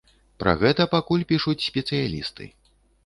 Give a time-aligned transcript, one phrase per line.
[0.43, 2.51] Пра гэта пакуль пішуць спецыялісты.